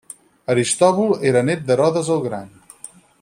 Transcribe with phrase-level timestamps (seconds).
[0.53, 2.51] Aristòbul era nét d'Herodes el gran.